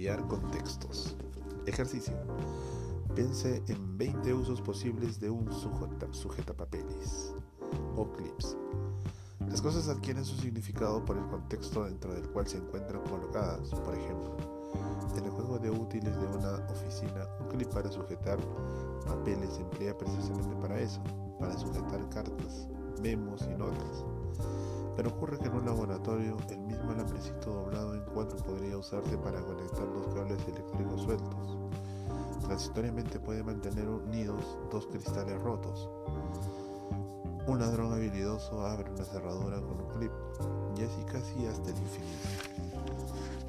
Crear 0.00 0.26
contextos. 0.28 1.14
Ejercicio. 1.66 2.14
Piense 3.14 3.62
en 3.68 3.98
20 3.98 4.32
usos 4.32 4.62
posibles 4.62 5.20
de 5.20 5.28
un 5.28 5.46
sujeta, 5.52 6.54
papeles 6.54 7.34
o 7.96 8.10
clips. 8.10 8.56
Las 9.46 9.60
cosas 9.60 9.90
adquieren 9.90 10.24
su 10.24 10.36
significado 10.36 11.04
por 11.04 11.18
el 11.18 11.26
contexto 11.26 11.84
dentro 11.84 12.14
del 12.14 12.26
cual 12.30 12.46
se 12.46 12.56
encuentran 12.56 13.02
colocadas. 13.02 13.68
Por 13.68 13.94
ejemplo, 13.94 14.38
en 15.18 15.24
el 15.26 15.30
juego 15.32 15.58
de 15.58 15.70
útiles 15.70 16.18
de 16.18 16.26
una 16.28 16.66
oficina, 16.70 17.28
un 17.38 17.48
clip 17.48 17.68
para 17.68 17.92
sujetar 17.92 18.38
papeles 19.04 19.52
se 19.52 19.60
emplea 19.60 19.98
precisamente 19.98 20.56
para 20.62 20.80
eso, 20.80 21.02
para 21.38 21.58
sujetar 21.58 22.08
cartas, 22.08 22.68
memos 23.02 23.42
y 23.42 23.54
notas. 23.54 24.06
Pero 24.96 25.10
ocurre 25.10 25.38
que 25.38 25.48
en 25.48 25.56
un 25.56 25.66
laboratorio 25.66 26.38
el 26.48 26.69
podría 28.36 28.76
usarse 28.78 29.16
para 29.18 29.40
conectar 29.40 29.86
dos 29.92 30.14
cables 30.14 30.38
eléctricos 30.46 31.02
sueltos. 31.02 31.58
Transitoriamente 32.44 33.20
puede 33.20 33.42
mantener 33.42 33.88
unidos 33.88 34.58
dos 34.70 34.86
cristales 34.86 35.40
rotos. 35.42 35.88
Un 37.46 37.58
ladrón 37.58 37.92
habilidoso 37.92 38.64
abre 38.64 38.90
una 38.90 39.04
cerradura 39.04 39.60
con 39.60 39.80
un 39.80 39.88
clip 39.96 40.12
y 40.76 40.82
así 40.82 41.02
casi 41.04 41.46
hasta 41.46 41.70
el 41.70 41.76
infinito. 41.76 42.60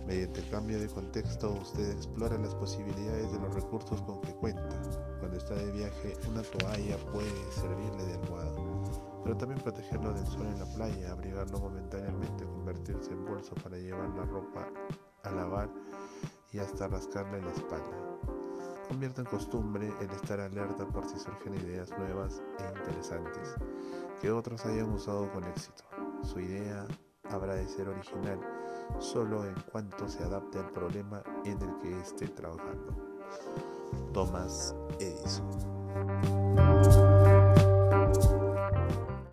Mediante 0.08 0.40
el 0.42 0.50
cambio 0.50 0.80
de 0.80 0.88
contexto 0.88 1.52
usted 1.62 1.92
explora 1.92 2.38
las 2.38 2.54
posibilidades 2.56 3.32
de 3.32 3.40
los 3.40 3.54
recursos 3.54 4.02
con 4.02 4.20
que 4.22 4.34
cuenta. 4.34 4.82
Cuando 5.20 5.38
está 5.38 5.56
de 5.56 5.72
viaje 5.72 6.18
una 6.30 6.42
toalla 6.42 6.98
puede 7.12 7.52
servirle 7.52 8.04
de 8.06 8.14
almohada 8.16 8.52
pero 9.32 9.40
también 9.40 9.62
protegerlo 9.62 10.12
del 10.12 10.28
sol 10.28 10.46
en 10.46 10.60
la 10.60 10.66
playa, 10.66 11.14
abrigarlo 11.14 11.58
momentáneamente, 11.58 12.44
convertirse 12.44 13.14
en 13.14 13.24
bolso 13.24 13.56
para 13.64 13.78
llevar 13.78 14.10
la 14.10 14.26
ropa 14.26 14.68
a 15.24 15.32
lavar 15.32 15.70
y 16.52 16.60
hasta 16.60 16.90
rascarle 16.90 17.42
la 17.42 17.52
espalda. 17.54 18.20
Convierte 18.90 19.22
en 19.22 19.28
costumbre 19.28 19.90
el 20.02 20.10
estar 20.10 20.42
alerta 20.42 20.86
por 20.86 21.08
si 21.08 21.18
surgen 21.18 21.54
ideas 21.54 21.98
nuevas 21.98 22.44
e 22.60 22.78
interesantes 22.78 23.56
que 24.20 24.32
otros 24.32 24.66
hayan 24.66 24.92
usado 24.92 25.32
con 25.32 25.46
éxito. 25.46 25.86
Su 26.24 26.42
idea 26.42 26.86
habrá 27.30 27.56
de 27.56 27.70
ser 27.70 27.88
original 27.88 28.38
solo 29.00 29.46
en 29.46 29.56
cuanto 29.72 30.10
se 30.10 30.24
adapte 30.24 30.60
al 30.60 30.72
problema 30.72 31.24
en 31.46 31.62
el 31.62 31.78
que 31.78 32.02
esté 32.02 32.28
trabajando. 32.28 32.94
Thomas 34.12 34.76
Edison 35.00 35.71